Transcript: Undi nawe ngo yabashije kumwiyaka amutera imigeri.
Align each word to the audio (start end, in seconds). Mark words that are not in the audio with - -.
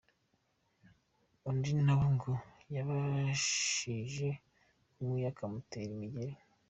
Undi 1.49 1.71
nawe 1.85 2.07
ngo 2.15 2.33
yabashije 2.75 4.29
kumwiyaka 4.91 5.41
amutera 5.47 5.91
imigeri. 5.97 6.35